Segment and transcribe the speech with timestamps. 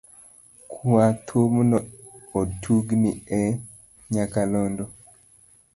[0.71, 1.77] Kwa thumno
[2.39, 3.41] otugni e
[4.13, 4.85] nyaka londo.